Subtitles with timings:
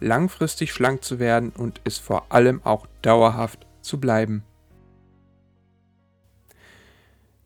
[0.00, 4.44] langfristig schlank zu werden und es vor allem auch dauerhaft zu bleiben.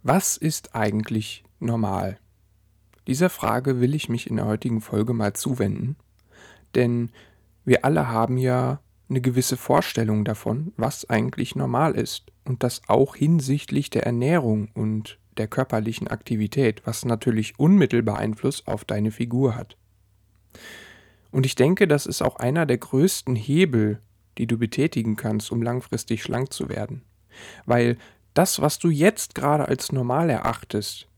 [0.02, 2.19] Was ist eigentlich normal?
[3.06, 5.97] Dieser Frage will ich mich in der heutigen Folge mal zuwenden,
[6.75, 7.11] denn
[7.65, 13.14] wir alle haben ja eine gewisse Vorstellung davon, was eigentlich normal ist und das auch
[13.14, 19.77] hinsichtlich der Ernährung und der körperlichen Aktivität, was natürlich unmittelbar Einfluss auf deine Figur hat.
[21.33, 24.00] Und ich denke, das ist auch einer der größten Hebel,
[24.38, 27.02] die du betätigen kannst, um langfristig schlank zu werden.
[27.66, 27.97] Weil
[28.34, 31.08] das, was du jetzt gerade als normal erachtest,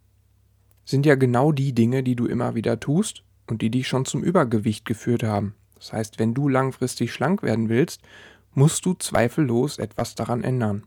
[0.84, 4.22] sind ja genau die Dinge, die du immer wieder tust und die dich schon zum
[4.22, 5.54] Übergewicht geführt haben.
[5.76, 8.00] Das heißt, wenn du langfristig schlank werden willst,
[8.52, 10.84] musst du zweifellos etwas daran ändern.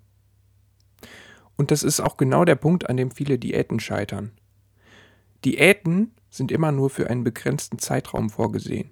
[1.55, 4.31] Und das ist auch genau der Punkt, an dem viele Diäten scheitern.
[5.43, 8.91] Diäten sind immer nur für einen begrenzten Zeitraum vorgesehen.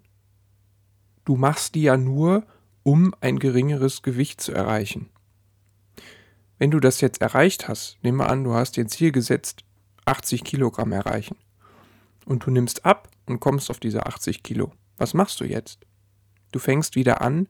[1.26, 2.46] Du machst die ja nur,
[2.84, 5.10] um ein geringeres Gewicht zu erreichen.
[6.58, 9.66] Wenn du das jetzt erreicht hast, nehmen wir an, du hast dir Ziel gesetzt,
[10.06, 11.36] 80 Kilogramm erreichen.
[12.26, 14.72] Und du nimmst ab und kommst auf diese 80 Kilo.
[14.98, 15.80] Was machst du jetzt?
[16.52, 17.48] Du fängst wieder an,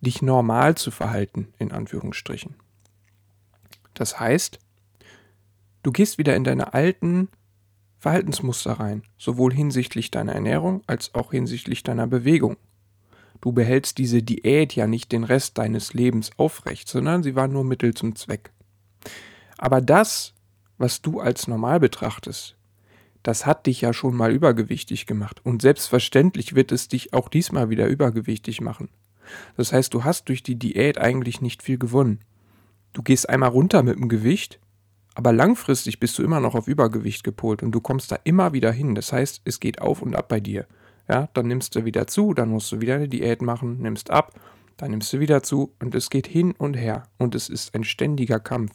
[0.00, 2.54] dich normal zu verhalten, in Anführungsstrichen.
[3.94, 4.58] Das heißt,
[5.82, 7.28] du gehst wieder in deine alten
[7.98, 12.56] Verhaltensmuster rein, sowohl hinsichtlich deiner Ernährung als auch hinsichtlich deiner Bewegung.
[13.40, 17.64] Du behältst diese Diät ja nicht den Rest deines Lebens aufrecht, sondern sie war nur
[17.64, 18.52] Mittel zum Zweck.
[19.56, 20.34] Aber das,
[20.78, 22.56] was du als normal betrachtest,
[23.22, 27.68] das hat dich ja schon mal übergewichtig gemacht und selbstverständlich wird es dich auch diesmal
[27.68, 28.88] wieder übergewichtig machen.
[29.56, 32.20] Das heißt, du hast durch die Diät eigentlich nicht viel gewonnen.
[32.92, 34.58] Du gehst einmal runter mit dem Gewicht,
[35.14, 38.72] aber langfristig bist du immer noch auf Übergewicht gepolt und du kommst da immer wieder
[38.72, 38.94] hin.
[38.94, 40.66] Das heißt, es geht auf und ab bei dir.
[41.10, 44.38] Ja, dann nimmst du wieder zu, dann musst du wieder eine Diät machen, nimmst ab,
[44.76, 47.82] dann nimmst du wieder zu und es geht hin und her und es ist ein
[47.82, 48.72] ständiger Kampf.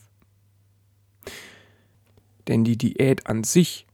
[2.50, 3.88] Denn die Diät an sich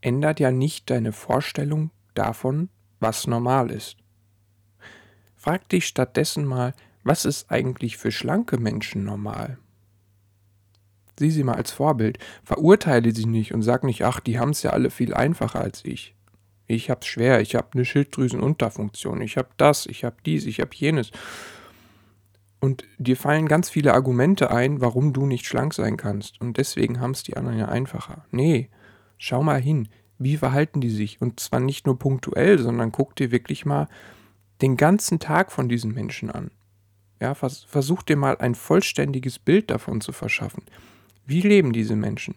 [0.00, 2.68] ändert ja nicht deine Vorstellung davon,
[2.98, 3.96] was normal ist.
[5.36, 6.74] Frag dich stattdessen mal,
[7.04, 9.58] was ist eigentlich für schlanke Menschen normal?
[11.16, 14.64] Sieh sie mal als Vorbild, verurteile sie nicht und sag nicht, ach, die haben es
[14.64, 16.16] ja alle viel einfacher als ich.
[16.66, 20.74] Ich hab's schwer, ich hab eine Schilddrüsenunterfunktion, ich hab das, ich hab dies, ich hab
[20.74, 21.10] jenes.
[22.60, 26.40] Und dir fallen ganz viele Argumente ein, warum du nicht schlank sein kannst.
[26.40, 28.24] Und deswegen haben es die anderen ja einfacher.
[28.30, 28.70] Nee,
[29.18, 29.88] schau mal hin,
[30.18, 31.20] wie verhalten die sich?
[31.20, 33.88] Und zwar nicht nur punktuell, sondern guck dir wirklich mal
[34.62, 36.50] den ganzen Tag von diesen Menschen an.
[37.20, 40.62] Ja, vers versuch dir mal ein vollständiges Bild davon zu verschaffen.
[41.26, 42.36] Wie leben diese Menschen?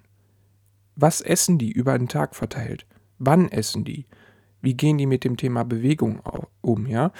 [0.95, 2.86] Was essen die über den Tag verteilt?
[3.19, 4.05] Wann essen die?
[4.61, 6.21] Wie gehen die mit dem Thema Bewegung
[6.61, 7.11] um, ja?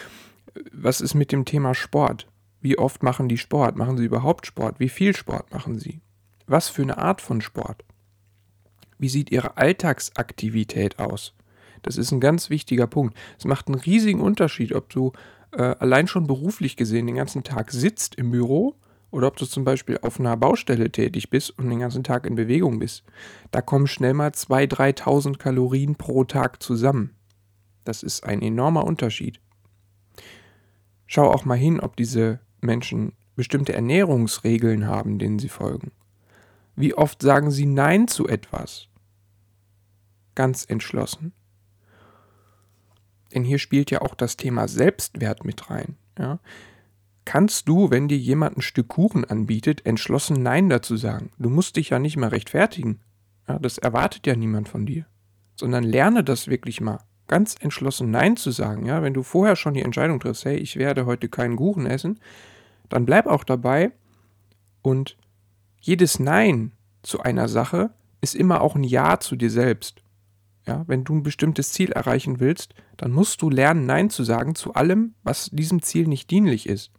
[0.71, 2.27] Was ist mit dem Thema Sport?
[2.61, 3.77] Wie oft machen die Sport?
[3.77, 4.79] Machen sie überhaupt Sport?
[4.79, 6.01] Wie viel Sport machen sie?
[6.47, 7.83] Was für eine Art von Sport?
[8.97, 11.33] Wie sieht ihre Alltagsaktivität aus?
[11.83, 13.15] Das ist ein ganz wichtiger Punkt.
[13.37, 15.13] Es macht einen riesigen Unterschied, ob du
[15.51, 18.75] äh, allein schon beruflich gesehen den ganzen Tag sitzt im Büro
[19.11, 22.35] oder ob du zum Beispiel auf einer Baustelle tätig bist und den ganzen Tag in
[22.35, 23.03] Bewegung bist,
[23.51, 27.15] da kommen schnell mal 2.000, 3.000 Kalorien pro Tag zusammen.
[27.83, 29.39] Das ist ein enormer Unterschied.
[31.05, 35.91] Schau auch mal hin, ob diese Menschen bestimmte Ernährungsregeln haben, denen sie folgen.
[36.75, 38.87] Wie oft sagen sie Nein zu etwas?
[40.35, 41.31] Ganz entschlossen.
[43.33, 45.95] Denn hier spielt ja auch das Thema Selbstwert mit rein.
[46.17, 46.39] Ja?
[47.27, 51.31] Kannst du, wenn dir jemand ein Stück Kuchen anbietet, entschlossen Nein dazu sagen.
[51.37, 53.01] Du musst dich ja nicht mehr rechtfertigen.
[53.49, 55.05] Ja, das erwartet ja niemand von dir.
[55.57, 57.01] Sondern lerne das wirklich mal.
[57.27, 58.85] Ganz entschlossen Nein zu sagen.
[58.85, 62.21] Ja, wenn du vorher schon die Entscheidung triffst, hey, ich werde heute keinen Kuchen essen,
[62.87, 63.91] dann bleib auch dabei.
[64.81, 65.17] Und
[65.81, 66.71] jedes Nein
[67.03, 67.89] zu einer Sache
[68.21, 70.01] ist immer auch ein Ja zu dir selbst.
[70.65, 74.55] Ja, wenn du ein bestimmtes Ziel erreichen willst, dann musst du lernen, Nein zu sagen
[74.55, 76.93] zu allem, was diesem Ziel nicht dienlich ist.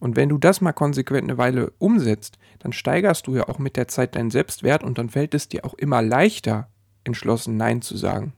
[0.00, 3.76] Und wenn du das mal konsequent eine Weile umsetzt, dann steigerst du ja auch mit
[3.76, 6.68] der Zeit deinen Selbstwert und dann fällt es dir auch immer leichter,
[7.04, 8.32] entschlossen Nein zu sagen.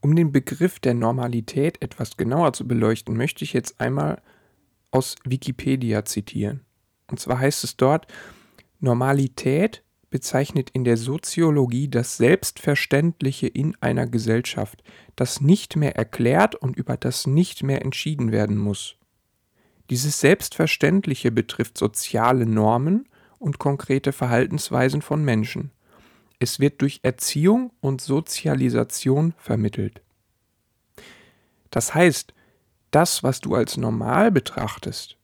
[0.00, 4.22] Um den Begriff der Normalität etwas genauer zu beleuchten, möchte ich jetzt einmal
[4.90, 6.60] aus Wikipedia zitieren.
[7.10, 8.06] Und zwar heißt es dort,
[8.80, 14.82] Normalität bezeichnet in der Soziologie das Selbstverständliche in einer Gesellschaft,
[15.16, 18.97] das nicht mehr erklärt und über das nicht mehr entschieden werden muss.
[19.90, 23.08] Dieses Selbstverständliche betrifft soziale Normen
[23.38, 25.70] und konkrete Verhaltensweisen von Menschen.
[26.38, 30.02] Es wird durch Erziehung und Sozialisation vermittelt.
[31.70, 32.34] Das heißt,
[32.90, 35.16] das, was du als normal betrachtest,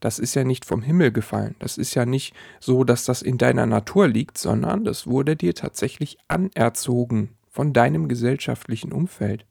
[0.00, 1.54] das ist ja nicht vom Himmel gefallen.
[1.60, 5.54] Das ist ja nicht so, dass das in deiner Natur liegt, sondern das wurde dir
[5.54, 9.46] tatsächlich anerzogen von deinem gesellschaftlichen Umfeld.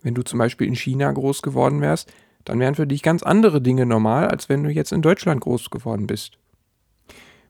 [0.00, 2.12] Wenn du zum Beispiel in China groß geworden wärst,
[2.44, 5.70] dann wären für dich ganz andere Dinge normal, als wenn du jetzt in Deutschland groß
[5.70, 6.38] geworden bist.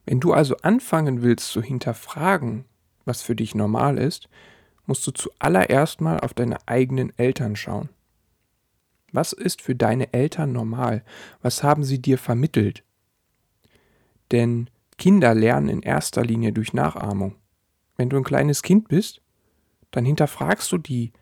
[0.05, 2.65] Wenn du also anfangen willst zu hinterfragen,
[3.05, 4.29] was für dich normal ist,
[4.85, 7.89] musst du zuallererst mal auf deine eigenen Eltern schauen.
[9.11, 11.03] Was ist für deine Eltern normal?
[11.41, 12.83] Was haben sie dir vermittelt?
[14.31, 17.35] Denn Kinder lernen in erster Linie durch Nachahmung.
[17.95, 19.21] Wenn du ein kleines Kind bist,
[19.91, 21.13] dann hinterfragst du die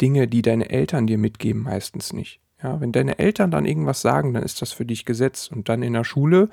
[0.00, 2.40] Dinge, die deine Eltern dir mitgeben, meistens nicht.
[2.62, 5.48] Ja, wenn deine Eltern dann irgendwas sagen, dann ist das für dich Gesetz.
[5.48, 6.48] Und dann in der Schule,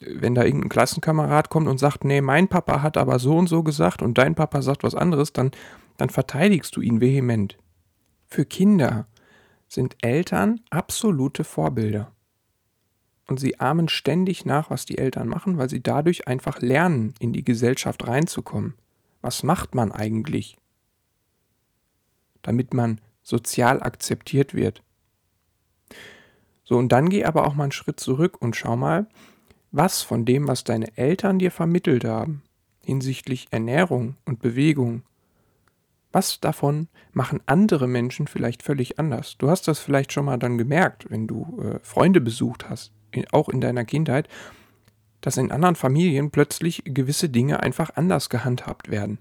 [0.00, 3.62] wenn da irgendein Klassenkamerad kommt und sagt, nee, mein Papa hat aber so und so
[3.62, 5.50] gesagt und dein Papa sagt was anderes, dann,
[5.96, 7.58] dann verteidigst du ihn vehement.
[8.26, 9.06] Für Kinder
[9.68, 12.12] sind Eltern absolute Vorbilder.
[13.26, 17.32] Und sie ahmen ständig nach, was die Eltern machen, weil sie dadurch einfach lernen, in
[17.32, 18.74] die Gesellschaft reinzukommen.
[19.22, 20.58] Was macht man eigentlich?
[22.42, 24.82] Damit man sozial akzeptiert wird.
[26.64, 29.06] So, und dann geh aber auch mal einen Schritt zurück und schau mal,
[29.70, 32.42] was von dem, was deine Eltern dir vermittelt haben,
[32.84, 35.02] hinsichtlich Ernährung und Bewegung,
[36.12, 39.36] was davon machen andere Menschen vielleicht völlig anders?
[39.36, 43.26] Du hast das vielleicht schon mal dann gemerkt, wenn du äh, Freunde besucht hast, in,
[43.32, 44.28] auch in deiner Kindheit,
[45.20, 49.18] dass in anderen Familien plötzlich gewisse Dinge einfach anders gehandhabt werden.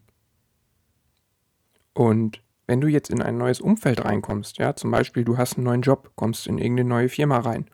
[1.94, 5.66] Und wenn du jetzt in ein neues Umfeld reinkommst, ja, zum Beispiel du hast einen
[5.66, 7.66] neuen Job, kommst in irgendeine neue Firma rein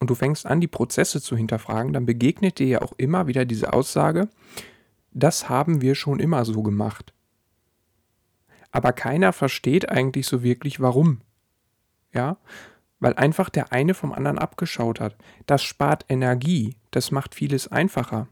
[0.00, 3.44] und du fängst an, die Prozesse zu hinterfragen, dann begegnet dir ja auch immer wieder
[3.44, 4.28] diese Aussage,
[5.12, 7.12] das haben wir schon immer so gemacht
[8.72, 11.20] aber keiner versteht eigentlich so wirklich warum.
[12.12, 12.38] Ja,
[12.98, 15.16] weil einfach der eine vom anderen abgeschaut hat.
[15.46, 18.28] Das spart Energie, das macht vieles einfacher.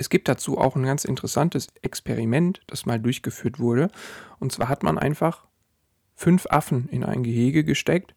[0.00, 3.90] Es gibt dazu auch ein ganz interessantes Experiment, das mal durchgeführt wurde.
[4.38, 5.46] Und zwar hat man einfach
[6.14, 8.14] fünf Affen in ein Gehege gesteckt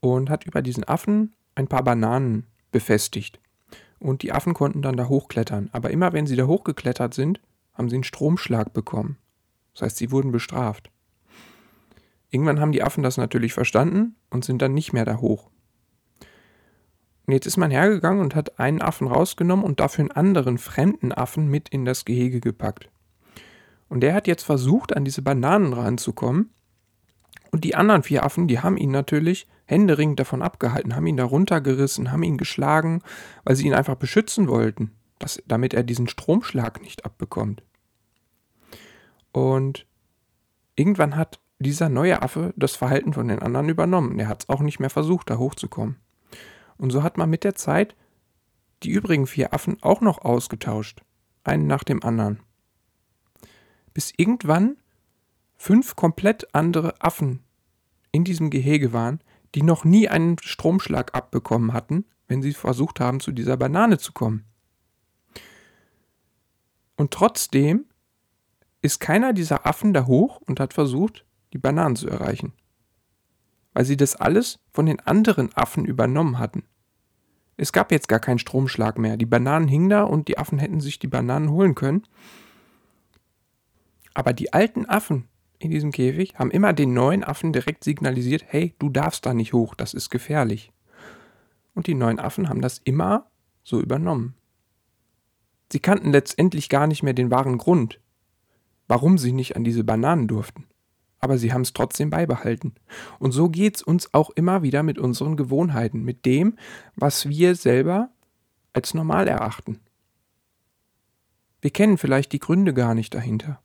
[0.00, 3.40] und hat über diesen Affen ein paar Bananen befestigt.
[3.98, 5.70] Und die Affen konnten dann da hochklettern.
[5.72, 7.40] Aber immer wenn sie da hochgeklettert sind,
[7.72, 9.16] haben sie einen Stromschlag bekommen.
[9.72, 10.90] Das heißt, sie wurden bestraft.
[12.28, 15.48] Irgendwann haben die Affen das natürlich verstanden und sind dann nicht mehr da hoch.
[17.26, 21.12] Und jetzt ist man hergegangen und hat einen Affen rausgenommen und dafür einen anderen fremden
[21.12, 22.88] Affen mit in das Gehege gepackt.
[23.88, 26.50] Und der hat jetzt versucht, an diese Bananen ranzukommen.
[27.50, 31.24] Und die anderen vier Affen, die haben ihn natürlich händeringend davon abgehalten, haben ihn da
[31.24, 33.02] runtergerissen, haben ihn geschlagen,
[33.44, 37.62] weil sie ihn einfach beschützen wollten, dass, damit er diesen Stromschlag nicht abbekommt.
[39.32, 39.86] Und
[40.76, 44.18] irgendwann hat dieser neue Affe das Verhalten von den anderen übernommen.
[44.18, 45.96] Er hat es auch nicht mehr versucht, da hochzukommen.
[46.78, 47.94] Und so hat man mit der Zeit
[48.82, 51.02] die übrigen vier Affen auch noch ausgetauscht,
[51.44, 52.40] einen nach dem anderen.
[53.94, 54.76] Bis irgendwann
[55.56, 57.42] fünf komplett andere Affen
[58.12, 59.20] in diesem Gehege waren,
[59.54, 64.12] die noch nie einen Stromschlag abbekommen hatten, wenn sie versucht haben, zu dieser Banane zu
[64.12, 64.44] kommen.
[66.96, 67.86] Und trotzdem
[68.82, 72.52] ist keiner dieser Affen da hoch und hat versucht, die Bananen zu erreichen.
[73.76, 76.62] Weil sie das alles von den anderen Affen übernommen hatten.
[77.58, 79.18] Es gab jetzt gar keinen Stromschlag mehr.
[79.18, 82.04] Die Bananen hingen da und die Affen hätten sich die Bananen holen können.
[84.14, 85.28] Aber die alten Affen
[85.58, 89.52] in diesem Käfig haben immer den neuen Affen direkt signalisiert, hey, du darfst da nicht
[89.52, 90.72] hoch, das ist gefährlich.
[91.74, 93.26] Und die neuen Affen haben das immer
[93.62, 94.36] so übernommen.
[95.70, 98.00] Sie kannten letztendlich gar nicht mehr den wahren Grund,
[98.88, 100.64] warum sie nicht an diese Bananen durften.
[101.26, 102.76] Aber sie haben es trotzdem beibehalten.
[103.18, 106.56] Und so geht es uns auch immer wieder mit unseren Gewohnheiten, mit dem,
[106.94, 108.10] was wir selber
[108.72, 109.80] als normal erachten.
[111.60, 113.60] Wir kennen vielleicht die Gründe gar nicht dahinter.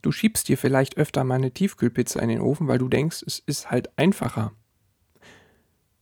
[0.00, 3.38] Du schiebst dir vielleicht öfter mal eine Tiefkühlpizza in den Ofen, weil du denkst, es
[3.40, 4.52] ist halt einfacher.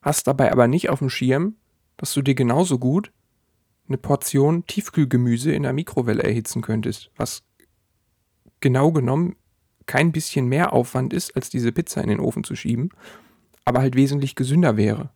[0.00, 1.56] Hast dabei aber nicht auf dem Schirm,
[1.96, 3.10] dass du dir genauso gut
[3.88, 7.42] eine Portion Tiefkühlgemüse in der Mikrowelle erhitzen könntest, was
[8.60, 9.34] genau genommen
[9.88, 12.90] kein bisschen mehr Aufwand ist, als diese Pizza in den Ofen zu schieben,
[13.64, 15.10] aber halt wesentlich gesünder wäre.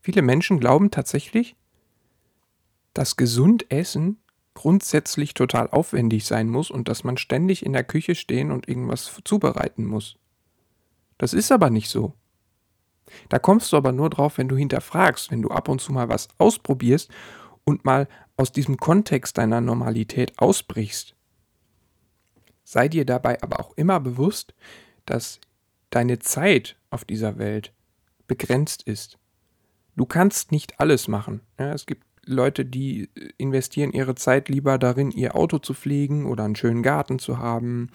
[0.00, 1.54] Viele Menschen glauben tatsächlich,
[2.92, 4.18] dass gesund Essen
[4.54, 9.20] grundsätzlich total aufwendig sein muss und dass man ständig in der Küche stehen und irgendwas
[9.24, 10.16] zubereiten muss.
[11.18, 12.14] Das ist aber nicht so.
[13.28, 16.08] Da kommst du aber nur drauf, wenn du hinterfragst, wenn du ab und zu mal
[16.08, 17.10] was ausprobierst
[17.64, 21.14] und mal aus diesem Kontext deiner Normalität ausbrichst.
[22.64, 24.54] Sei dir dabei aber auch immer bewusst,
[25.06, 25.40] dass
[25.90, 27.72] deine Zeit auf dieser Welt
[28.26, 29.18] begrenzt ist.
[29.96, 31.40] Du kannst nicht alles machen.
[31.58, 36.44] Ja, es gibt Leute, die investieren ihre Zeit lieber darin, ihr Auto zu pflegen oder
[36.44, 37.90] einen schönen Garten zu haben.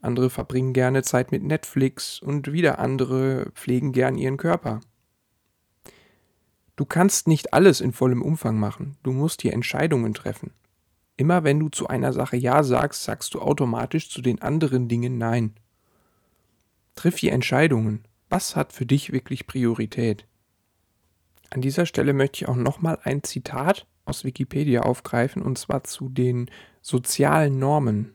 [0.00, 4.80] Andere verbringen gerne Zeit mit Netflix und wieder andere pflegen gern ihren Körper.
[6.76, 8.96] Du kannst nicht alles in vollem Umfang machen.
[9.02, 10.50] Du musst hier Entscheidungen treffen.
[11.16, 15.16] Immer wenn du zu einer Sache Ja sagst, sagst du automatisch zu den anderen Dingen
[15.18, 15.54] Nein.
[16.96, 18.04] Triff hier Entscheidungen.
[18.28, 20.26] Was hat für dich wirklich Priorität?
[21.50, 26.08] An dieser Stelle möchte ich auch nochmal ein Zitat aus Wikipedia aufgreifen, und zwar zu
[26.08, 26.50] den
[26.82, 28.14] sozialen Normen.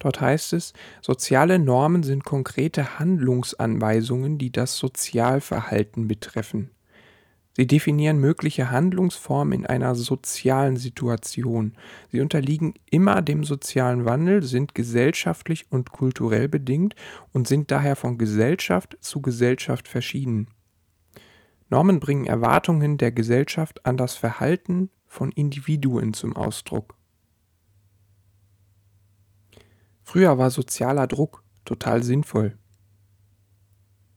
[0.00, 6.73] Dort heißt es, soziale Normen sind konkrete Handlungsanweisungen, die das Sozialverhalten betreffen.
[7.56, 11.74] Sie definieren mögliche Handlungsformen in einer sozialen Situation.
[12.10, 16.96] Sie unterliegen immer dem sozialen Wandel, sind gesellschaftlich und kulturell bedingt
[17.32, 20.48] und sind daher von Gesellschaft zu Gesellschaft verschieden.
[21.70, 26.96] Normen bringen Erwartungen der Gesellschaft an das Verhalten von Individuen zum Ausdruck.
[30.02, 32.58] Früher war sozialer Druck total sinnvoll.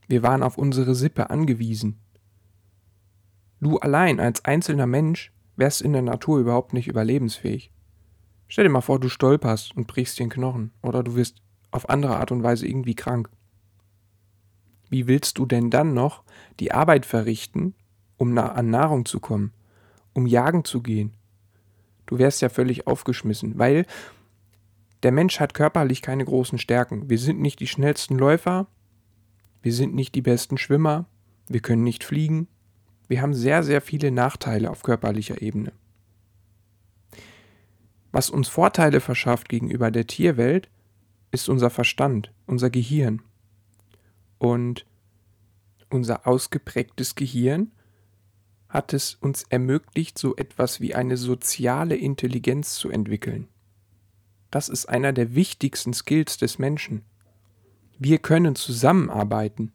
[0.08, 2.00] Wir waren auf unsere Sippe angewiesen.
[3.60, 7.72] Du allein als einzelner Mensch wärst in der Natur überhaupt nicht überlebensfähig.
[8.48, 12.18] Stell dir mal vor, du stolperst und brichst den Knochen oder du wirst auf andere
[12.18, 13.30] Art und Weise irgendwie krank.
[14.90, 16.24] Wie willst du denn dann noch
[16.60, 17.74] die Arbeit verrichten,
[18.16, 19.54] um an Nahrung zu kommen,
[20.14, 21.14] um jagen zu gehen?
[22.06, 23.86] Du wärst ja völlig aufgeschmissen, weil
[25.04, 27.10] der Mensch hat körperlich keine großen Stärken.
[27.10, 28.68] Wir sind nicht die schnellsten Läufer,
[29.62, 31.06] wir sind nicht die besten Schwimmer,
[31.48, 32.48] wir können nicht fliegen.
[33.08, 35.72] Wir haben sehr, sehr viele Nachteile auf körperlicher Ebene.
[38.12, 40.70] Was uns Vorteile verschafft gegenüber der Tierwelt,
[41.32, 43.22] ist unser Verstand, unser Gehirn.
[44.38, 44.86] Und
[45.90, 47.72] unser ausgeprägtes Gehirn
[48.70, 53.48] hat es uns ermöglicht, so etwas wie eine soziale Intelligenz zu entwickeln.
[54.52, 57.04] Das ist einer der wichtigsten Skills des Menschen.
[58.00, 59.72] Wir können zusammenarbeiten.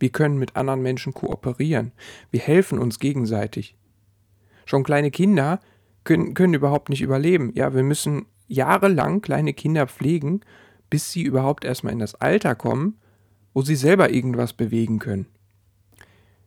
[0.00, 1.92] Wir können mit anderen Menschen kooperieren.
[2.30, 3.76] Wir helfen uns gegenseitig.
[4.64, 5.60] Schon kleine Kinder
[6.04, 7.52] können, können überhaupt nicht überleben.
[7.54, 10.40] Ja, wir müssen jahrelang kleine Kinder pflegen,
[10.88, 12.98] bis sie überhaupt erstmal in das Alter kommen,
[13.52, 15.26] wo sie selber irgendwas bewegen können.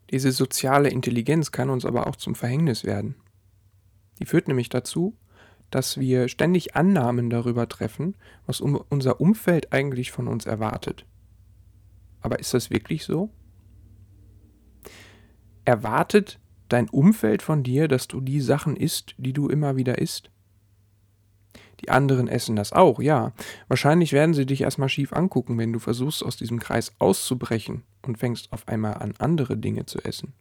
[0.09, 3.15] Diese soziale Intelligenz kann uns aber auch zum Verhängnis werden.
[4.19, 5.15] Die führt nämlich dazu,
[5.69, 11.05] dass wir ständig Annahmen darüber treffen, was unser Umfeld eigentlich von uns erwartet.
[12.21, 13.31] Aber ist das wirklich so?
[15.65, 16.39] Erwartet
[16.69, 20.29] dein Umfeld von dir, dass du die Sachen isst, die du immer wieder isst?
[21.81, 23.33] Die anderen essen das auch, ja.
[23.67, 28.17] Wahrscheinlich werden sie dich erstmal schief angucken, wenn du versuchst, aus diesem Kreis auszubrechen und
[28.17, 30.33] fängst auf einmal an, andere Dinge zu essen.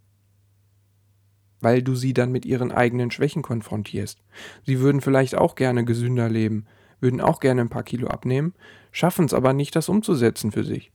[1.60, 4.22] Weil du sie dann mit ihren eigenen Schwächen konfrontierst.
[4.64, 6.66] Sie würden vielleicht auch gerne gesünder leben,
[7.00, 8.54] würden auch gerne ein paar Kilo abnehmen,
[8.92, 10.92] schaffen es aber nicht, das umzusetzen für sich.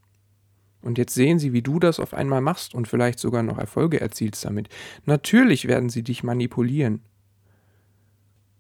[0.81, 3.99] Und jetzt sehen sie, wie du das auf einmal machst und vielleicht sogar noch Erfolge
[3.99, 4.69] erzielst damit.
[5.05, 7.01] Natürlich werden sie dich manipulieren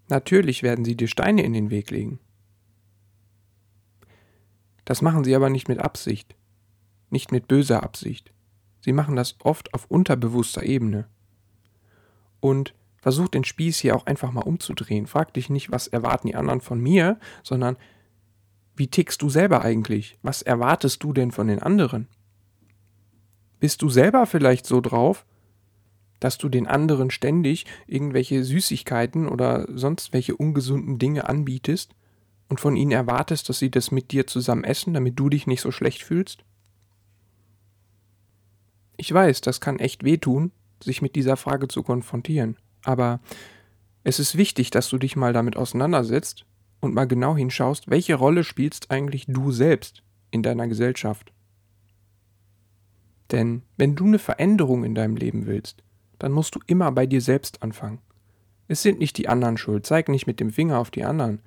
[0.09, 2.19] Natürlich werden sie dir Steine in den Weg legen.
[4.85, 6.35] Das machen sie aber nicht mit Absicht,
[7.09, 8.31] nicht mit böser Absicht.
[8.79, 11.07] Sie machen das oft auf unterbewusster Ebene.
[12.39, 15.07] Und versuch den Spieß hier auch einfach mal umzudrehen.
[15.07, 17.75] Frag dich nicht, was erwarten die anderen von mir, sondern
[18.77, 20.17] wie tickst du selber eigentlich?
[20.21, 22.07] Was erwartest du denn von den anderen?
[23.59, 25.25] Bist du selber vielleicht so drauf,
[26.19, 31.95] dass du den anderen ständig irgendwelche Süßigkeiten oder sonst welche ungesunden Dinge anbietest
[32.49, 35.61] und von ihnen erwartest, dass sie das mit dir zusammen essen, damit du dich nicht
[35.61, 36.43] so schlecht fühlst?
[38.95, 40.51] Ich weiß, das kann echt wehtun,
[40.83, 43.19] sich mit dieser Frage zu konfrontieren, aber
[44.03, 46.46] es ist wichtig, dass du dich mal damit auseinandersetzt
[46.79, 51.31] und mal genau hinschaust, welche Rolle spielst eigentlich du selbst in deiner Gesellschaft.
[53.31, 55.83] Denn wenn du eine Veränderung in deinem Leben willst,
[56.19, 57.99] dann musst du immer bei dir selbst anfangen.
[58.67, 61.39] Es sind nicht die anderen schuld, zeig nicht mit dem Finger auf die anderen.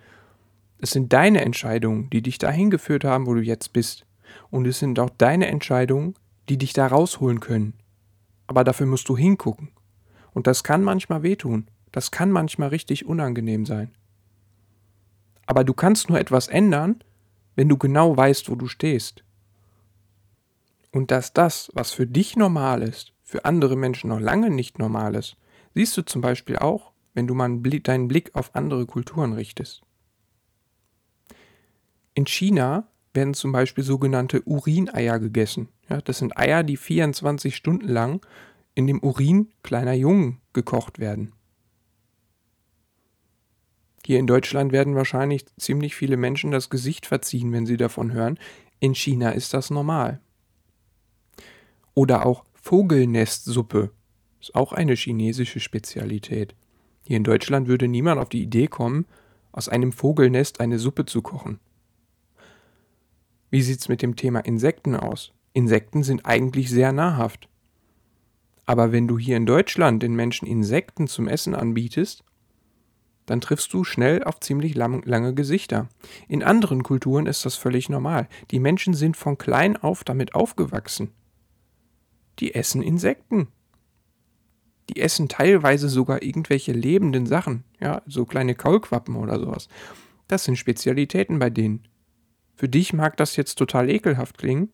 [0.79, 4.07] Es sind deine Entscheidungen, die dich dahin geführt haben, wo du jetzt bist.
[4.51, 6.15] Und es sind auch deine Entscheidungen,
[6.49, 7.75] die dich da rausholen können.
[8.47, 9.71] Aber dafür musst du hingucken.
[10.33, 11.69] Und das kann manchmal wehtun.
[11.93, 13.91] Das kann manchmal richtig unangenehm sein.
[15.51, 17.03] Aber du kannst nur etwas ändern,
[17.57, 19.25] wenn du genau weißt, wo du stehst.
[20.93, 25.17] Und dass das, was für dich normal ist, für andere Menschen noch lange nicht normal
[25.17, 25.37] ist,
[25.75, 29.83] siehst du zum Beispiel auch, wenn du mal deinen Blick auf andere Kulturen richtest.
[32.15, 35.69] In China werden zum Beispiel sogenannte Urineier gegessen.
[35.89, 38.25] Ja, das sind Eier, die 24 Stunden lang
[38.77, 41.33] in dem Urin kleiner Jungen gekocht werden.
[44.11, 48.41] Hier in Deutschland werden wahrscheinlich ziemlich viele Menschen das Gesicht verziehen, wenn sie davon hören.
[48.81, 50.19] In China ist das normal.
[51.95, 53.93] Oder auch Vogelnestsuppe.
[54.41, 56.57] Ist auch eine chinesische Spezialität.
[57.05, 59.07] Hier in Deutschland würde niemand auf die Idee kommen,
[59.53, 61.61] aus einem Vogelnest eine Suppe zu kochen.
[63.49, 65.33] Wie sieht's mit dem Thema Insekten aus?
[65.53, 67.49] Insekten sind eigentlich sehr nahrhaft.
[68.67, 72.25] Aber wenn du hier in Deutschland den Menschen Insekten zum Essen anbietest,
[73.31, 75.89] dann triffst du schnell auf ziemlich lang, lange Gesichter.
[76.27, 78.29] In anderen Kulturen ist das völlig normal.
[78.51, 81.13] Die Menschen sind von klein auf damit aufgewachsen.
[82.41, 83.47] Die essen Insekten.
[84.89, 89.69] Die essen teilweise sogar irgendwelche lebenden Sachen, ja, so kleine Kaulquappen oder sowas.
[90.27, 91.87] Das sind Spezialitäten bei denen.
[92.57, 94.71] Für dich mag das jetzt total ekelhaft klingen,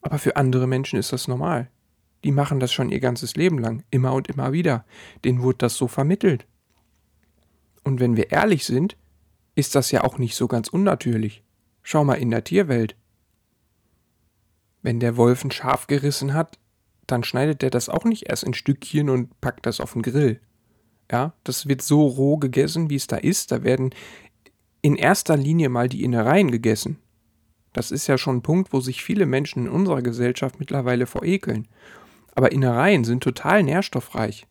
[0.00, 1.72] aber für andere Menschen ist das normal.
[2.22, 4.84] Die machen das schon ihr ganzes Leben lang, immer und immer wieder.
[5.24, 6.46] Denen wurde das so vermittelt.
[7.84, 8.96] Und wenn wir ehrlich sind,
[9.54, 11.42] ist das ja auch nicht so ganz unnatürlich.
[11.82, 12.96] Schau mal in der Tierwelt.
[14.82, 16.58] Wenn der Wolf ein Schaf gerissen hat,
[17.06, 20.40] dann schneidet er das auch nicht erst in Stückchen und packt das auf den Grill.
[21.10, 23.50] Ja, das wird so roh gegessen, wie es da ist.
[23.50, 23.94] Da werden
[24.82, 26.98] in erster Linie mal die Innereien gegessen.
[27.72, 31.66] Das ist ja schon ein Punkt, wo sich viele Menschen in unserer Gesellschaft mittlerweile verekeln.
[32.34, 34.46] Aber Innereien sind total nährstoffreich.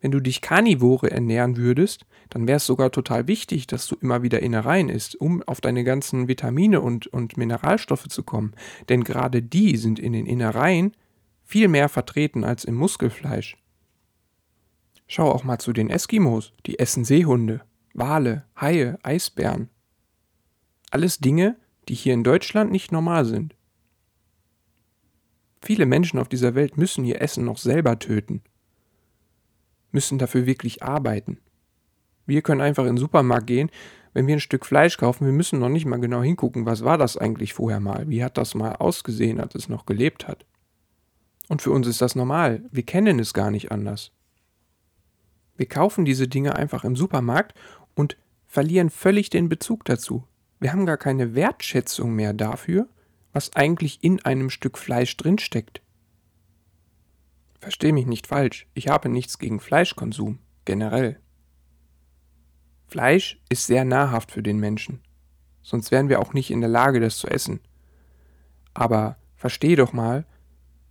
[0.00, 4.22] Wenn du dich karnivore ernähren würdest, dann wäre es sogar total wichtig, dass du immer
[4.22, 8.52] wieder Innereien isst, um auf deine ganzen Vitamine und, und Mineralstoffe zu kommen.
[8.88, 10.92] Denn gerade die sind in den Innereien
[11.44, 13.56] viel mehr vertreten als im Muskelfleisch.
[15.08, 17.62] Schau auch mal zu den Eskimos, die essen Seehunde.
[17.94, 19.70] Wale, Haie, Eisbären.
[20.90, 21.56] Alles Dinge,
[21.88, 23.56] die hier in Deutschland nicht normal sind.
[25.62, 28.42] Viele Menschen auf dieser Welt müssen ihr Essen noch selber töten,
[29.92, 31.38] müssen dafür wirklich arbeiten.
[32.26, 33.70] Wir können einfach in den Supermarkt gehen,
[34.12, 36.98] wenn wir ein Stück Fleisch kaufen, wir müssen noch nicht mal genau hingucken, was war
[36.98, 40.44] das eigentlich vorher mal, wie hat das mal ausgesehen, als es noch gelebt hat.
[41.48, 44.12] Und für uns ist das normal, wir kennen es gar nicht anders.
[45.56, 47.54] Wir kaufen diese Dinge einfach im Supermarkt
[47.94, 50.24] und verlieren völlig den Bezug dazu.
[50.60, 52.88] Wir haben gar keine Wertschätzung mehr dafür,
[53.32, 55.80] was eigentlich in einem Stück Fleisch drinsteckt.
[57.58, 61.20] Versteh mich nicht falsch, ich habe nichts gegen Fleischkonsum, generell.
[62.86, 65.00] Fleisch ist sehr nahrhaft für den Menschen,
[65.62, 67.60] sonst wären wir auch nicht in der Lage, das zu essen.
[68.74, 70.24] Aber versteh doch mal,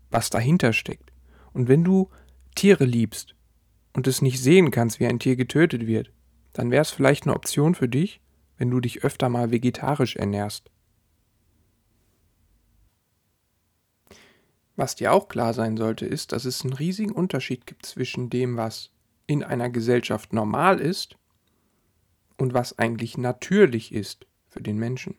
[0.09, 1.11] was dahinter steckt.
[1.53, 2.09] Und wenn du
[2.55, 3.35] Tiere liebst
[3.93, 6.11] und es nicht sehen kannst, wie ein Tier getötet wird,
[6.53, 8.21] dann wäre es vielleicht eine Option für dich,
[8.57, 10.69] wenn du dich öfter mal vegetarisch ernährst.
[14.77, 18.57] Was dir auch klar sein sollte, ist, dass es einen riesigen Unterschied gibt zwischen dem,
[18.57, 18.91] was
[19.25, 21.17] in einer Gesellschaft normal ist
[22.37, 25.17] und was eigentlich natürlich ist für den Menschen.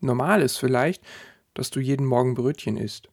[0.00, 1.04] Normal ist vielleicht,
[1.52, 3.10] dass du jeden Morgen Brötchen isst.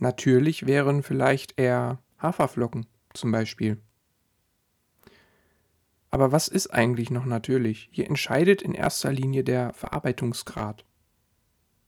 [0.00, 3.80] Natürlich wären vielleicht eher Haferflocken zum Beispiel.
[6.10, 7.88] Aber was ist eigentlich noch natürlich?
[7.92, 10.84] Hier entscheidet in erster Linie der Verarbeitungsgrad.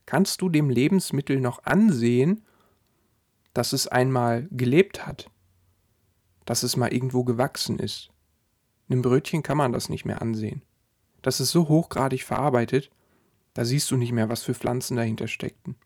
[0.09, 2.43] Kannst du dem Lebensmittel noch ansehen,
[3.53, 5.31] dass es einmal gelebt hat,
[6.47, 8.09] dass es mal irgendwo gewachsen ist?
[8.89, 10.63] Einem Brötchen kann man das nicht mehr ansehen.
[11.21, 12.91] Das ist so hochgradig verarbeitet,
[13.53, 15.77] da siehst du nicht mehr, was für Pflanzen dahinter steckten.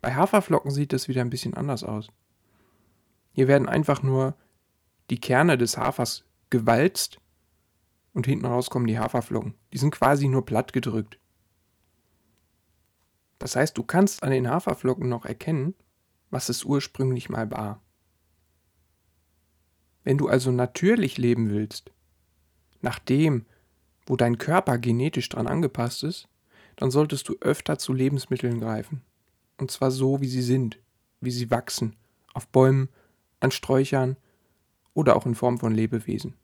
[0.00, 2.08] Bei Haferflocken sieht das wieder ein bisschen anders aus.
[3.30, 4.34] Hier werden einfach nur
[5.08, 7.20] die Kerne des Hafers gewalzt
[8.12, 9.54] und hinten raus kommen die Haferflocken.
[9.72, 11.20] Die sind quasi nur platt gedrückt.
[13.38, 15.74] Das heißt, du kannst an den Haferflocken noch erkennen,
[16.30, 17.80] was es ursprünglich mal war.
[20.04, 21.92] Wenn du also natürlich leben willst,
[22.80, 23.46] nach dem,
[24.06, 26.28] wo dein Körper genetisch dran angepasst ist,
[26.76, 29.02] dann solltest du öfter zu Lebensmitteln greifen.
[29.58, 30.78] Und zwar so, wie sie sind,
[31.20, 31.96] wie sie wachsen,
[32.32, 32.88] auf Bäumen,
[33.40, 34.16] an Sträuchern
[34.94, 36.34] oder auch in Form von Lebewesen.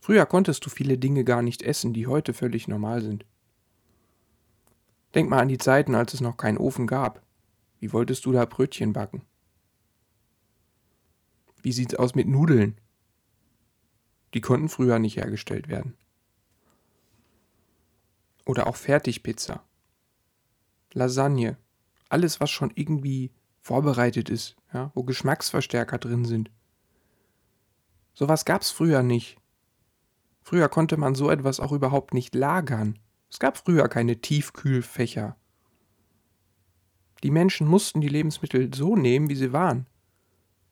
[0.00, 3.26] Früher konntest du viele Dinge gar nicht essen, die heute völlig normal sind.
[5.14, 7.22] Denk mal an die Zeiten, als es noch keinen Ofen gab.
[7.78, 9.22] Wie wolltest du da Brötchen backen?
[11.62, 12.80] Wie sieht's aus mit Nudeln?
[14.34, 15.96] Die konnten früher nicht hergestellt werden.
[18.44, 19.62] Oder auch Fertigpizza.
[20.92, 21.56] Lasagne.
[22.08, 26.50] Alles, was schon irgendwie vorbereitet ist, ja, wo Geschmacksverstärker drin sind.
[28.14, 29.36] Sowas gab's früher nicht.
[30.42, 32.98] Früher konnte man so etwas auch überhaupt nicht lagern.
[33.30, 35.36] Es gab früher keine Tiefkühlfächer.
[37.22, 39.86] Die Menschen mussten die Lebensmittel so nehmen, wie sie waren.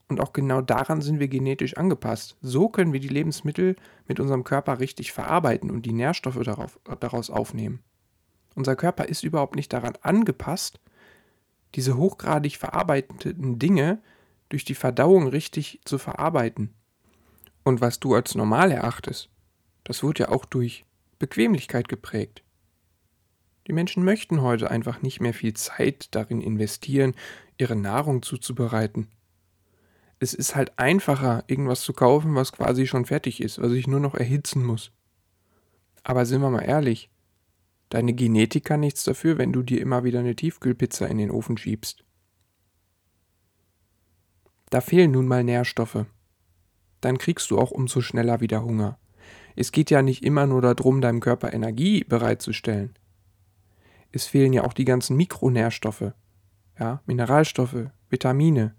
[0.09, 2.37] Und auch genau daran sind wir genetisch angepasst.
[2.41, 3.75] So können wir die Lebensmittel
[4.07, 7.81] mit unserem Körper richtig verarbeiten und die Nährstoffe darauf, daraus aufnehmen.
[8.55, 10.81] Unser Körper ist überhaupt nicht daran angepasst,
[11.75, 14.01] diese hochgradig verarbeiteten Dinge
[14.49, 16.73] durch die Verdauung richtig zu verarbeiten.
[17.65, 19.29] Und was du als normal erachtest,
[19.83, 20.87] das wird ja auch durch
[21.19, 22.45] Bequemlichkeit geprägt.
[23.67, 27.15] Die Menschen möchten heute einfach nicht mehr viel Zeit darin investieren,
[27.59, 29.09] ihre Nahrung zuzubereiten.
[30.21, 34.01] Es ist halt einfacher, irgendwas zu kaufen, was quasi schon fertig ist, was ich nur
[34.01, 34.93] noch erhitzen muss.
[36.05, 37.11] Aber sind wir mal ehrlich,
[37.89, 41.59] deine Genetik kann nichts dafür, wenn du dir immer wieder eine Tiefkühlpizza in den Ofen
[41.59, 42.05] schiebst.
[44.71, 46.07] Da fehlen nun mal Nährstoffe.
[47.01, 48.99] Dann kriegst du auch umso schneller wieder Hunger.
[49.57, 52.97] Es geht ja nicht immer nur darum, deinem Körper Energie bereitzustellen
[54.17, 56.13] es fehlen ja auch die ganzen Mikronährstoffe,
[56.79, 58.75] ja, Mineralstoffe, Vitamine.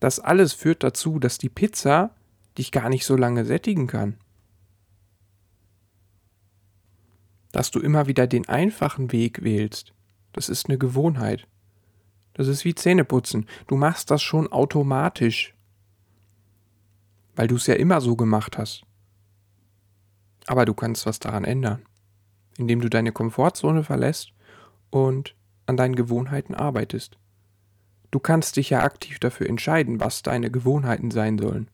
[0.00, 2.14] Das alles führt dazu, dass die Pizza
[2.58, 4.16] dich gar nicht so lange sättigen kann.
[7.52, 9.94] Dass du immer wieder den einfachen Weg wählst,
[10.32, 11.46] das ist eine Gewohnheit.
[12.34, 13.46] Das ist wie Zähneputzen.
[13.66, 15.54] Du machst das schon automatisch,
[17.34, 18.82] weil du es ja immer so gemacht hast.
[20.46, 21.82] Aber du kannst was daran ändern
[22.58, 24.32] indem du deine Komfortzone verlässt
[24.90, 25.34] und
[25.66, 27.18] an deinen Gewohnheiten arbeitest.
[28.10, 31.70] Du kannst dich ja aktiv dafür entscheiden, was deine Gewohnheiten sein sollen.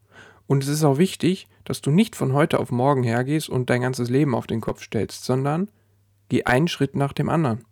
[0.47, 3.83] Und es ist auch wichtig, dass du nicht von heute auf morgen hergehst und dein
[3.83, 5.71] ganzes Leben auf den Kopf stellst, sondern
[6.29, 7.65] geh einen Schritt nach dem anderen.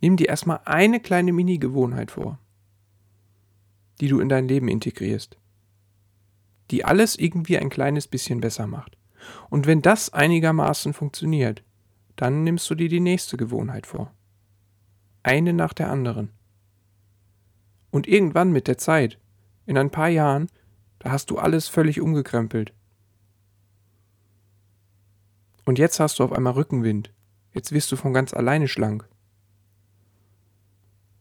[0.00, 2.38] Nimm dir erstmal eine kleine Mini-Gewohnheit vor,
[4.00, 5.36] die du in dein Leben integrierst,
[6.70, 8.96] die alles irgendwie ein kleines bisschen besser macht.
[9.50, 11.62] Und wenn das einigermaßen funktioniert,
[12.20, 14.12] dann nimmst du dir die nächste Gewohnheit vor.
[15.22, 16.30] Eine nach der anderen.
[17.90, 19.18] Und irgendwann mit der Zeit,
[19.64, 20.50] in ein paar Jahren,
[20.98, 22.74] da hast du alles völlig umgekrempelt.
[25.64, 27.10] Und jetzt hast du auf einmal Rückenwind.
[27.54, 29.08] Jetzt wirst du von ganz alleine schlank.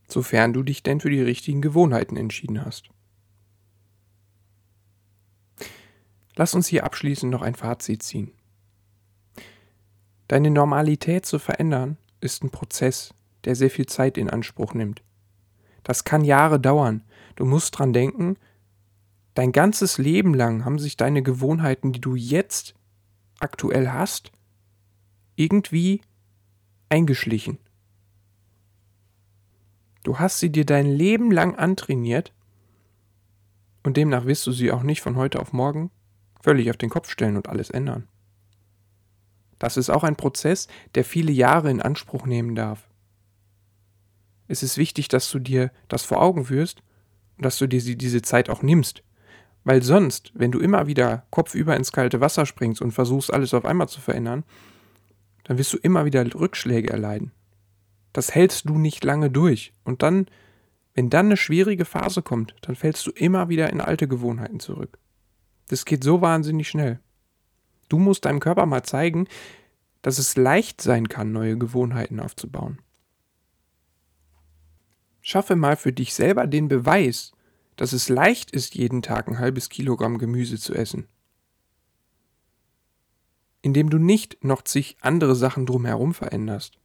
[0.10, 2.90] Sofern du dich denn für die richtigen Gewohnheiten entschieden hast.
[6.36, 8.34] Lass uns hier abschließend noch ein Fazit ziehen.
[10.30, 13.16] Deine Normalität zu verändern ist ein Prozess,
[13.46, 15.02] der sehr viel Zeit in Anspruch nimmt.
[15.84, 17.04] Das kann Jahre dauern.
[17.36, 18.38] Du musst dran denken,
[19.34, 22.76] dein ganzes Leben lang haben sich deine Gewohnheiten, die du jetzt
[23.40, 24.32] aktuell hast,
[25.36, 26.02] irgendwie
[26.90, 27.58] eingeschlichen.
[30.04, 32.34] Du hast sie dir dein Leben lang antrainiert
[33.82, 35.90] und demnach wirst du sie auch nicht von heute auf morgen
[36.40, 38.08] völlig auf den Kopf stellen und alles ändern.
[39.60, 42.88] Das ist auch ein Prozess, der viele Jahre in Anspruch nehmen darf.
[44.48, 46.82] Es ist wichtig, dass du dir das vor Augen führst
[47.38, 49.04] und dass du dir diese Zeit auch nimmst.
[49.64, 53.66] Weil sonst, wenn du immer wieder kopfüber ins kalte Wasser springst und versuchst, alles auf
[53.66, 54.44] einmal zu verändern,
[55.44, 57.32] dann wirst du immer wieder Rückschläge erleiden.
[58.14, 59.74] Das hältst du nicht lange durch.
[59.84, 60.28] Und dann,
[60.96, 64.98] wenn dann eine schwierige Phase kommt, dann fällst du immer wieder in alte Gewohnheiten zurück.
[65.68, 67.00] Das geht so wahnsinnig schnell.
[67.90, 69.28] Du musst deinem Körper mal zeigen,
[70.02, 72.80] dass es leicht sein kann, neue Gewohnheiten aufzubauen.
[75.22, 77.34] Schaffe mal für dich selber den Beweis,
[77.76, 81.08] dass es leicht ist, jeden Tag ein halbes Kilogramm Gemüse zu essen.
[83.62, 86.78] Indem du nicht noch zig andere Sachen drumherum veränderst,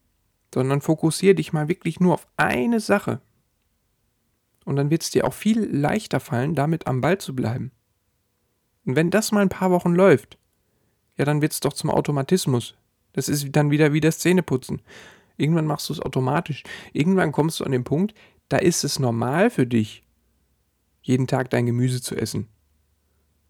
[0.53, 3.21] sondern fokussiere dich mal wirklich nur auf eine Sache.
[4.65, 7.71] Und dann wird es dir auch viel leichter fallen, damit am Ball zu bleiben.
[8.85, 10.39] Und wenn das mal ein paar Wochen läuft,
[11.17, 12.75] ja, dann wird es doch zum Automatismus.
[13.13, 14.83] Das ist dann wieder wie das Zähneputzen.
[15.37, 16.63] Irgendwann machst du es automatisch.
[16.93, 18.15] Irgendwann kommst du an den Punkt,
[18.49, 20.05] da ist es normal für dich,
[21.03, 22.49] jeden Tag dein Gemüse zu essen.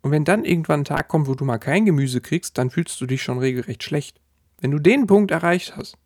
[0.02, 3.00] Und wenn dann irgendwann ein Tag kommt, wo du mal kein Gemüse kriegst, dann fühlst
[3.00, 4.20] du dich schon regelrecht schlecht.
[4.60, 5.96] Wenn du den Punkt erreicht hast,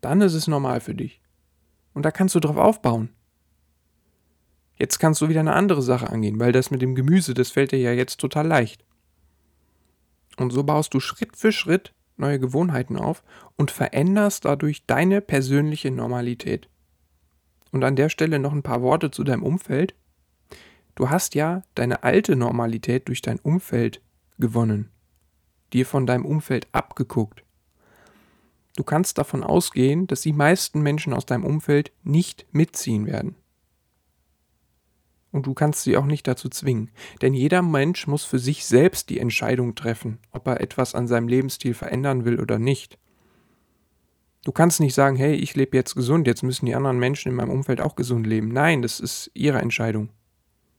[0.00, 1.20] dann ist es normal für dich.
[1.92, 3.10] Und da kannst du drauf aufbauen.
[4.76, 7.72] Jetzt kannst du wieder eine andere Sache angehen, weil das mit dem Gemüse, das fällt
[7.72, 8.82] dir ja jetzt total leicht.
[10.36, 13.24] Und so baust du Schritt für Schritt neue Gewohnheiten auf
[13.56, 16.68] und veränderst dadurch deine persönliche Normalität.
[17.72, 19.94] Und an der Stelle noch ein paar Worte zu deinem Umfeld.
[20.94, 24.02] Du hast ja deine alte Normalität durch dein Umfeld
[24.38, 24.90] gewonnen,
[25.72, 27.42] dir von deinem Umfeld abgeguckt.
[28.76, 33.36] Du kannst davon ausgehen, dass die meisten Menschen aus deinem Umfeld nicht mitziehen werden.
[35.32, 36.90] Und du kannst sie auch nicht dazu zwingen.
[37.22, 41.28] Denn jeder Mensch muss für sich selbst die Entscheidung treffen, ob er etwas an seinem
[41.28, 42.98] Lebensstil verändern will oder nicht.
[44.44, 47.34] Du kannst nicht sagen, hey, ich lebe jetzt gesund, jetzt müssen die anderen Menschen in
[47.34, 48.48] meinem Umfeld auch gesund leben.
[48.48, 50.08] Nein, das ist ihre Entscheidung.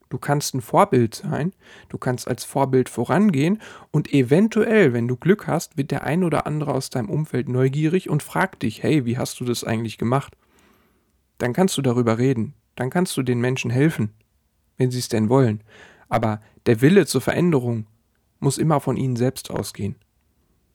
[0.09, 1.53] Du kannst ein Vorbild sein,
[1.87, 3.61] du kannst als Vorbild vorangehen
[3.91, 8.09] und eventuell, wenn du Glück hast, wird der ein oder andere aus deinem Umfeld neugierig
[8.09, 10.35] und fragt dich, hey, wie hast du das eigentlich gemacht?
[11.37, 14.13] Dann kannst du darüber reden, dann kannst du den Menschen helfen,
[14.77, 15.63] wenn sie es denn wollen.
[16.09, 17.87] Aber der Wille zur Veränderung
[18.39, 19.95] muss immer von ihnen selbst ausgehen.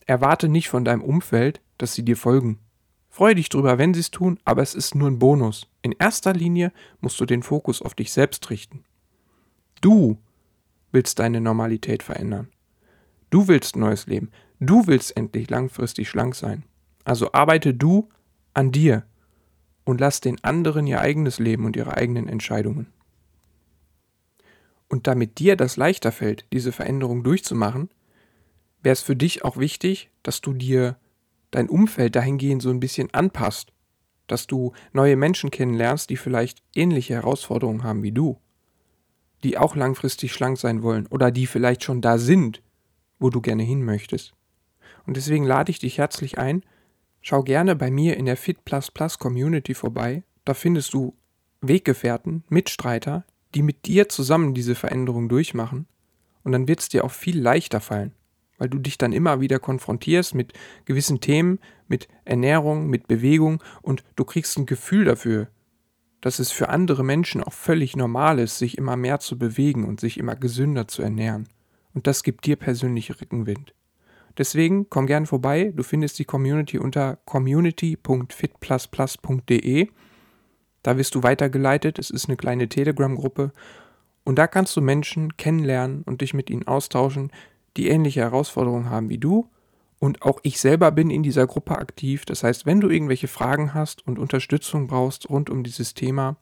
[0.07, 2.59] Erwarte nicht von deinem Umfeld, dass sie dir folgen.
[3.11, 5.69] Freue dich drüber, wenn sie es tun, aber es ist nur ein Bonus.
[5.83, 8.85] In erster Linie musst du den Fokus auf dich selbst richten.
[9.81, 10.19] Du
[10.93, 12.49] willst deine Normalität verändern.
[13.31, 14.31] Du willst neues Leben.
[14.61, 16.65] Du willst endlich langfristig schlank sein.
[17.05, 18.09] Also arbeite du
[18.55, 19.05] an dir
[19.85, 22.87] und lass den anderen ihr eigenes Leben und ihre eigenen Entscheidungen.
[24.89, 27.91] Und damit dir das leichter fällt, diese Veränderung durchzumachen,
[28.83, 30.97] wäre es für dich auch wichtig, dass du dir
[31.51, 33.73] dein Umfeld dahingehend so ein bisschen anpasst,
[34.27, 38.39] dass du neue Menschen kennenlernst, die vielleicht ähnliche Herausforderungen haben wie du
[39.47, 42.63] die auch langfristig schlank sein wollen oder die vielleicht schon da sind,
[43.19, 44.35] wo du gerne hin möchtest.
[45.07, 46.65] Und deswegen lade ich dich herzlich ein,
[47.21, 48.59] schau gerne bei mir in der Fit
[49.19, 50.25] Community vorbei.
[50.45, 51.17] Da findest du
[51.61, 53.25] Weggefährten, Mitstreiter,
[53.57, 55.87] die mit dir zusammen diese Veränderung durchmachen.
[56.45, 58.13] Und dann wird es dir auch viel leichter fallen,
[58.59, 60.53] weil du dich dann immer wieder konfrontierst mit
[60.85, 65.49] gewissen Themen, mit Ernährung, mit Bewegung und du kriegst ein Gefühl dafür,
[66.21, 70.01] dass es für andere Menschen auch völlig normal ist, sich immer mehr zu bewegen und
[70.01, 71.49] sich immer gesünder zu ernähren.
[71.95, 73.73] Und das gibt dir persönlich Rückenwind.
[74.37, 75.73] Deswegen komm gern vorbei.
[75.75, 79.89] Du findest die Community unter community.fitplusplus.de.
[80.87, 81.99] Da wirst du weitergeleitet.
[81.99, 83.51] Es ist eine kleine Telegram-Gruppe.
[84.23, 87.33] Und da kannst du Menschen kennenlernen und dich mit ihnen austauschen,
[87.77, 89.49] die ähnliche Herausforderungen haben wie du
[89.99, 92.25] und auch ich selber bin in dieser Gruppe aktiv.
[92.25, 96.37] Das heißt, wenn du irgendwelche Fragen hast und Unterstützung brauchst rund um dieses Thema,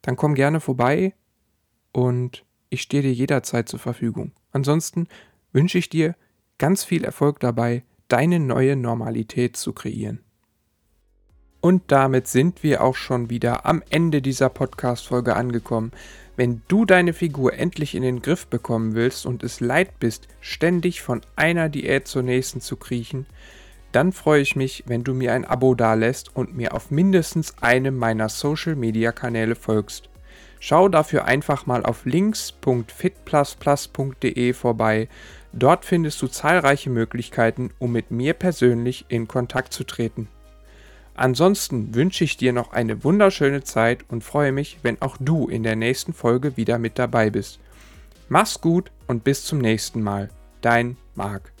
[0.00, 1.14] dann komm gerne vorbei
[1.92, 4.32] und ich stehe dir jederzeit zur Verfügung.
[4.50, 5.08] Ansonsten
[5.52, 6.14] wünsche ich dir
[6.56, 10.20] ganz viel Erfolg dabei, deine neue Normalität zu kreieren.
[11.62, 15.92] Und damit sind wir auch schon wieder am Ende dieser Podcast-Folge angekommen.
[16.34, 21.02] Wenn du deine Figur endlich in den Griff bekommen willst und es leid bist, ständig
[21.02, 23.26] von einer Diät zur nächsten zu kriechen,
[23.92, 27.96] dann freue ich mich, wenn du mir ein Abo dalässt und mir auf mindestens einem
[27.96, 30.08] meiner Social Media Kanäle folgst.
[30.58, 35.08] Schau dafür einfach mal auf links.fitplusplus.de vorbei.
[35.52, 40.26] Dort findest du zahlreiche Möglichkeiten, um mit mir persönlich in Kontakt zu treten.
[41.14, 45.62] Ansonsten wünsche ich dir noch eine wunderschöne Zeit und freue mich, wenn auch du in
[45.62, 47.60] der nächsten Folge wieder mit dabei bist.
[48.28, 50.30] Mach's gut und bis zum nächsten Mal.
[50.62, 51.52] Dein Marc.